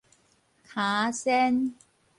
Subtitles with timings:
[0.63, 1.75] 坩仔仙